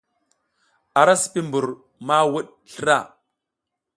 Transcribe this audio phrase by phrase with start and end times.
[0.99, 1.65] A ra sipi mbur
[2.05, 2.97] ma wuɗ slra.